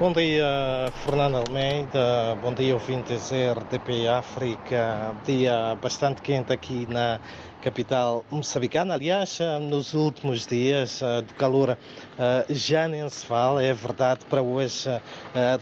Bom 0.00 0.14
dia, 0.14 0.90
Fernando 1.04 1.36
Almeida. 1.36 2.34
Bom 2.40 2.54
dia, 2.54 2.72
ouvintes 2.72 3.30
RDP 3.30 4.08
África. 4.08 5.14
Dia 5.26 5.76
bastante 5.78 6.22
quente 6.22 6.50
aqui 6.50 6.86
na 6.88 7.20
capital 7.60 8.24
moçambicana. 8.30 8.94
Aliás, 8.94 9.38
nos 9.60 9.92
últimos 9.92 10.46
dias 10.46 11.02
do 11.28 11.34
calor 11.34 11.76
já 12.48 12.88
nem 12.88 13.06
se 13.10 13.26
fala. 13.26 13.62
É 13.62 13.74
verdade, 13.74 14.20
para 14.24 14.40
hoje, 14.40 14.88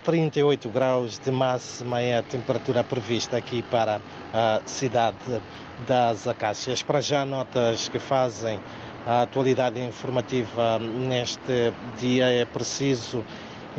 38 0.04 0.68
graus 0.68 1.18
de 1.18 1.32
máxima 1.32 2.00
é 2.00 2.18
a 2.18 2.22
temperatura 2.22 2.84
prevista 2.84 3.36
aqui 3.36 3.60
para 3.62 4.00
a 4.32 4.60
cidade 4.64 5.42
das 5.84 6.28
Acácias. 6.28 6.80
Para 6.80 7.00
já, 7.00 7.24
notas 7.24 7.88
que 7.88 7.98
fazem 7.98 8.60
a 9.04 9.22
atualidade 9.22 9.80
informativa 9.80 10.78
neste 10.78 11.72
dia 11.98 12.26
é 12.26 12.44
preciso 12.44 13.24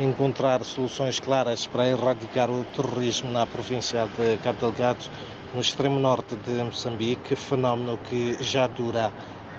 encontrar 0.00 0.64
soluções 0.64 1.20
claras 1.20 1.66
para 1.66 1.86
erradicar 1.86 2.50
o 2.50 2.64
terrorismo 2.64 3.30
na 3.30 3.46
província 3.46 4.08
de 4.16 4.38
Cabo 4.38 4.58
Delgado, 4.58 5.04
no 5.54 5.60
extremo 5.60 6.00
norte 6.00 6.36
de 6.36 6.52
Moçambique, 6.62 7.36
fenómeno 7.36 7.98
que 7.98 8.34
já 8.42 8.66
dura 8.66 9.12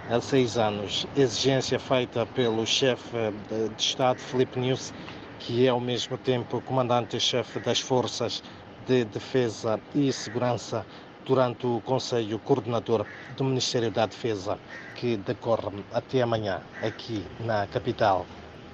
há 0.09 0.19
seis 0.19 0.57
anos. 0.57 1.05
Exigência 1.15 1.77
feita 1.77 2.25
pelo 2.25 2.65
chefe 2.65 3.17
de 3.49 3.81
Estado, 3.81 4.19
Filipe 4.19 4.59
News, 4.59 4.91
que 5.37 5.67
é 5.67 5.69
ao 5.69 5.79
mesmo 5.79 6.17
tempo 6.17 6.59
comandante-chefe 6.61 7.59
das 7.59 7.79
Forças 7.79 8.41
de 8.87 9.05
Defesa 9.05 9.79
e 9.93 10.11
Segurança 10.11 10.83
durante 11.23 11.67
o 11.67 11.81
Conselho 11.81 12.39
Coordenador 12.39 13.05
do 13.37 13.43
Ministério 13.43 13.91
da 13.91 14.07
Defesa, 14.07 14.57
que 14.95 15.17
decorre 15.17 15.85
até 15.93 16.23
amanhã 16.23 16.61
aqui 16.81 17.23
na 17.39 17.67
capital 17.67 18.25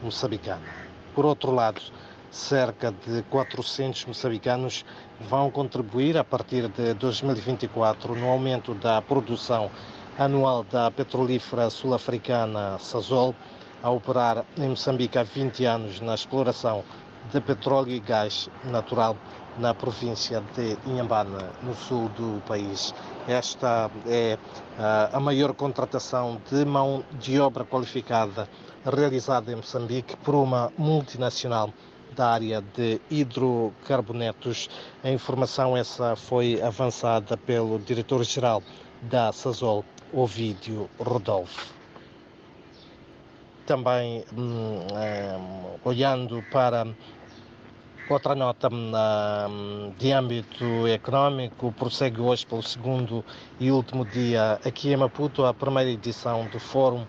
moçambicana. 0.02 0.87
Por 1.18 1.26
outro 1.26 1.52
lado, 1.52 1.82
cerca 2.30 2.92
de 2.92 3.24
400 3.24 4.06
moçambicanos 4.06 4.86
vão 5.28 5.50
contribuir 5.50 6.16
a 6.16 6.24
partir 6.24 6.68
de 6.68 6.94
2024 6.94 8.14
no 8.14 8.30
aumento 8.30 8.76
da 8.76 9.02
produção 9.02 9.72
anual 10.20 10.64
da 10.64 10.92
petrolífera 10.92 11.72
sul-africana 11.72 12.78
Sasol, 12.78 13.34
a 13.82 13.90
operar 13.90 14.46
em 14.60 14.70
Moçambique 14.70 15.18
há 15.18 15.24
20 15.24 15.66
anos 15.66 16.00
na 16.02 16.14
exploração 16.14 16.84
de 17.32 17.42
petróleo 17.42 17.94
e 17.94 18.00
gás 18.00 18.48
natural 18.66 19.18
na 19.58 19.74
província 19.74 20.44
de 20.56 20.78
Inhambane, 20.86 21.44
no 21.64 21.74
sul 21.74 22.10
do 22.10 22.40
país. 22.46 22.94
Esta 23.28 23.90
é 24.06 24.38
ah, 24.78 25.10
a 25.14 25.20
maior 25.20 25.56
contratação 25.56 26.40
de 26.52 26.64
mão 26.64 27.04
de 27.20 27.40
obra 27.40 27.66
qualificada 27.66 28.48
realizada 28.90 29.52
em 29.52 29.56
Moçambique 29.56 30.16
por 30.18 30.36
uma 30.36 30.72
multinacional 30.78 31.74
da 32.16 32.30
área 32.32 32.62
de 32.76 33.02
hidrocarbonetos. 33.10 34.70
A 35.04 35.10
informação 35.10 35.76
essa 35.76 36.16
foi 36.16 36.62
avançada 36.62 37.38
pelo 37.38 37.80
diretor-geral 37.80 38.64
da 39.04 39.32
Sasol, 39.32 39.84
Ovídio 40.14 40.90
Rodolfo. 41.00 41.74
Também 43.66 44.24
hum, 44.36 44.80
hum, 44.80 45.80
olhando 45.84 46.44
para 46.52 46.88
Outra 48.10 48.34
nota 48.34 48.70
hum, 48.70 49.92
de 50.00 50.14
âmbito 50.14 50.88
económico 50.88 51.74
prossegue 51.74 52.22
hoje 52.22 52.46
pelo 52.46 52.64
segundo 52.64 53.24
e 53.60 53.70
último 53.70 54.06
dia 54.06 54.62
aqui 54.64 54.94
em 54.94 54.96
Maputo 54.96 55.44
a 55.44 55.54
primeira 55.54 55.90
edição 55.90 56.46
do 56.46 56.58
Fórum 56.58 57.06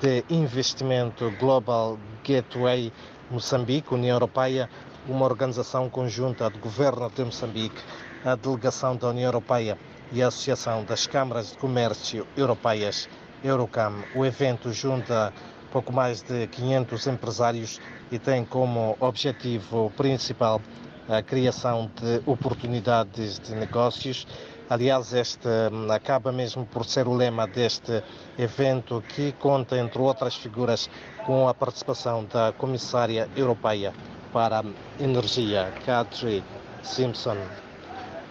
de 0.00 0.24
Investimento 0.30 1.30
Global 1.38 1.98
Gateway 2.24 2.92
Moçambique, 3.30 3.92
União 3.94 4.14
Europeia, 4.16 4.68
uma 5.08 5.24
organização 5.24 5.88
conjunta 5.90 6.48
do 6.48 6.58
Governo 6.58 7.10
de 7.10 7.24
Moçambique, 7.24 7.80
a 8.24 8.34
Delegação 8.34 8.96
da 8.96 9.08
União 9.08 9.26
Europeia 9.26 9.76
e 10.12 10.22
a 10.22 10.28
Associação 10.28 10.84
das 10.84 11.06
Câmaras 11.06 11.52
de 11.52 11.58
Comércio 11.58 12.26
Europeias, 12.36 13.08
Eurocam. 13.42 14.04
O 14.14 14.24
evento 14.24 14.72
junta 14.72 15.32
pouco 15.72 15.92
mais 15.92 16.22
de 16.22 16.46
500 16.48 17.06
empresários 17.06 17.80
e 18.10 18.18
tem 18.18 18.44
como 18.44 18.96
objetivo 19.00 19.90
principal 19.96 20.60
a 21.08 21.22
criação 21.22 21.90
de 22.00 22.22
oportunidades 22.26 23.38
de 23.40 23.54
negócios 23.54 24.26
Aliás, 24.72 25.12
este 25.12 25.50
hum, 25.70 25.90
acaba 25.92 26.32
mesmo 26.32 26.64
por 26.64 26.86
ser 26.86 27.06
o 27.06 27.14
lema 27.14 27.46
deste 27.46 28.02
evento, 28.38 29.02
que 29.12 29.34
conta, 29.34 29.76
entre 29.76 30.00
outras 30.00 30.34
figuras, 30.34 30.88
com 31.26 31.46
a 31.46 31.52
participação 31.52 32.24
da 32.24 32.54
Comissária 32.54 33.28
Europeia 33.36 33.92
para 34.32 34.60
a 34.60 34.64
Energia, 34.98 35.70
Kadri 35.84 36.42
Simpson. 36.82 37.36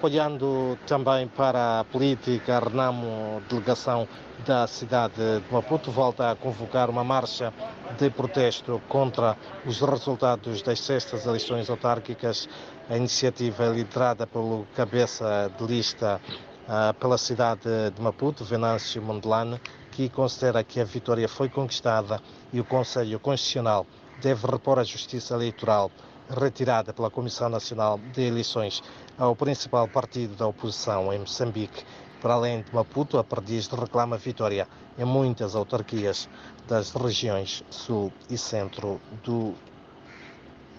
Olhando 0.04 0.80
também 0.88 1.28
para 1.28 1.82
a 1.82 1.84
política, 1.84 2.58
a 2.58 2.60
Renamo, 2.60 3.40
delegação 3.48 4.08
da 4.44 4.66
cidade 4.66 5.14
de 5.16 5.54
Maputo, 5.54 5.92
volta 5.92 6.32
a 6.32 6.36
convocar 6.36 6.90
uma 6.90 7.04
marcha 7.04 7.54
de 8.00 8.10
protesto 8.10 8.82
contra 8.90 9.38
os 9.64 9.80
resultados 9.80 10.64
das 10.64 10.80
sextas 10.80 11.28
eleições 11.28 11.70
autárquicas. 11.70 12.50
A 12.90 12.98
iniciativa 12.98 13.66
é 13.66 13.70
liderada 13.70 14.26
pelo 14.26 14.66
cabeça 14.76 15.52
de 15.56 15.66
lista 15.68 16.20
uh, 16.68 16.94
pela 16.96 17.20
cidade 17.20 17.70
de 17.96 18.02
Maputo, 18.02 18.44
Venâncio 18.44 19.04
Mondelano, 19.04 19.62
que 19.92 20.10
considera 20.10 20.64
que 20.64 20.80
a 20.80 20.84
vitória 20.84 21.30
foi 21.30 21.48
conquistada 21.48 22.20
e 22.52 22.60
o 22.60 22.66
Conselho 22.66 23.20
Constitucional 23.20 23.86
deve 24.20 24.48
repor 24.48 24.80
a 24.80 24.84
justiça 24.84 25.36
eleitoral 25.36 25.92
retirada 26.40 26.94
pela 26.94 27.10
Comissão 27.10 27.50
Nacional 27.50 28.00
de 28.14 28.22
Eleições 28.22 28.82
ao 29.18 29.36
principal 29.36 29.88
partido 29.88 30.36
da 30.36 30.48
oposição 30.48 31.14
em 31.14 31.20
Moçambique. 31.20 31.84
Para 32.22 32.36
além 32.36 32.62
de 32.62 32.74
Maputo, 32.74 33.18
a 33.18 33.24
Perdiz 33.24 33.68
reclama 33.68 34.18
vitória 34.18 34.68
em 34.98 35.06
muitas 35.06 35.56
autarquias 35.56 36.30
das 36.68 36.92
regiões 36.92 37.64
sul 37.70 38.14
e 38.30 38.38
centro 38.38 39.02
do 39.24 39.56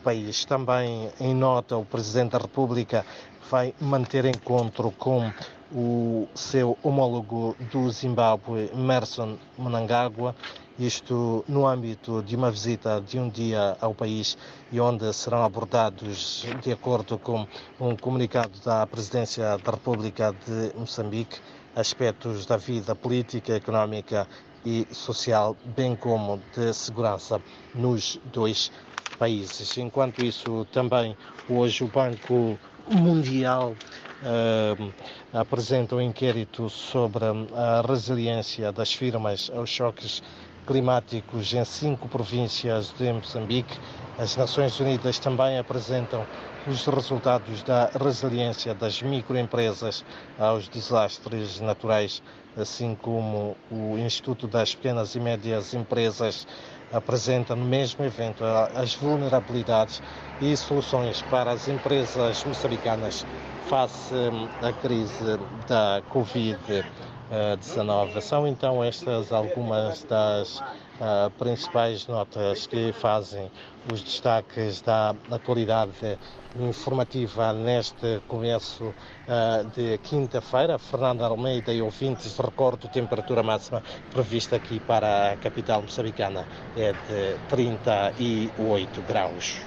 país. 0.02 0.44
Também 0.44 1.10
em 1.20 1.34
nota, 1.34 1.76
o 1.76 1.84
Presidente 1.84 2.32
da 2.32 2.38
República 2.38 3.04
vai 3.50 3.74
manter 3.80 4.24
encontro 4.24 4.90
com 4.92 5.32
o 5.74 6.28
seu 6.34 6.78
homólogo 6.82 7.56
do 7.72 7.90
Zimbábue, 7.90 8.70
Emerson 8.72 9.38
Mnangagwa, 9.58 10.34
isto 10.78 11.44
no 11.48 11.66
âmbito 11.66 12.22
de 12.22 12.34
uma 12.36 12.50
visita 12.50 13.00
de 13.00 13.18
um 13.18 13.28
dia 13.28 13.76
ao 13.80 13.94
país 13.94 14.36
e 14.70 14.80
onde 14.80 15.12
serão 15.12 15.44
abordados, 15.44 16.46
de 16.62 16.72
acordo 16.72 17.18
com 17.18 17.46
um 17.80 17.96
comunicado 17.96 18.58
da 18.64 18.86
Presidência 18.86 19.58
da 19.58 19.70
República 19.70 20.34
de 20.46 20.78
Moçambique, 20.78 21.38
aspectos 21.76 22.46
da 22.46 22.56
vida 22.56 22.94
política, 22.94 23.54
económica 23.54 24.26
e 24.64 24.86
social, 24.92 25.56
bem 25.76 25.94
como 25.96 26.40
de 26.54 26.72
segurança 26.72 27.40
nos 27.74 28.20
dois 28.32 28.70
países. 29.18 29.76
Enquanto 29.78 30.24
isso, 30.24 30.66
também 30.72 31.16
hoje 31.48 31.84
o 31.84 31.88
Banco 31.88 32.58
Mundial 32.88 33.74
uh, 34.22 34.92
apresenta 35.32 35.96
um 35.96 36.00
inquérito 36.00 36.68
sobre 36.68 37.24
a 37.54 37.82
resiliência 37.86 38.72
das 38.72 38.92
firmas 38.92 39.50
aos 39.54 39.70
choques 39.70 40.22
climáticos 40.66 41.52
em 41.52 41.64
cinco 41.64 42.08
províncias 42.08 42.92
de 42.98 43.12
Moçambique. 43.12 43.78
As 44.18 44.36
Nações 44.36 44.78
Unidas 44.78 45.18
também 45.18 45.58
apresentam 45.58 46.26
os 46.66 46.86
resultados 46.86 47.62
da 47.62 47.90
resiliência 48.00 48.74
das 48.74 49.02
microempresas 49.02 50.04
aos 50.38 50.68
desastres 50.68 51.60
naturais, 51.60 52.22
assim 52.56 52.94
como 52.94 53.56
o 53.70 53.98
Instituto 53.98 54.46
das 54.46 54.74
Pequenas 54.74 55.14
e 55.14 55.20
Médias 55.20 55.74
Empresas 55.74 56.46
apresenta 56.92 57.56
no 57.56 57.64
mesmo 57.64 58.04
evento 58.04 58.44
as 58.74 58.94
vulnerabilidades 58.94 60.02
e 60.40 60.56
soluções 60.56 61.22
para 61.22 61.50
as 61.50 61.66
empresas 61.66 62.44
moçambicanas 62.44 63.26
face 63.68 64.14
à 64.60 64.72
crise 64.72 65.38
da 65.66 66.02
Covid-19. 66.12 67.11
19. 67.58 68.20
São 68.20 68.46
então 68.46 68.84
estas 68.84 69.32
algumas 69.32 70.04
das 70.04 70.58
uh, 70.58 71.30
principais 71.38 72.06
notas 72.06 72.66
que 72.66 72.92
fazem 72.92 73.50
os 73.90 74.02
destaques 74.02 74.82
da 74.82 75.14
atualidade 75.30 76.18
informativa 76.60 77.52
neste 77.54 78.20
começo 78.28 78.84
uh, 78.84 79.64
de 79.74 79.96
quinta-feira. 79.98 80.78
Fernando 80.78 81.22
Almeida 81.22 81.72
e 81.72 81.80
ouvintes, 81.80 82.36
recordo, 82.36 82.86
temperatura 82.88 83.42
máxima 83.42 83.82
prevista 84.12 84.56
aqui 84.56 84.78
para 84.80 85.32
a 85.32 85.36
capital 85.36 85.80
moçambicana 85.82 86.46
é 86.76 86.92
de 86.92 87.38
38 87.48 89.02
graus. 89.08 89.62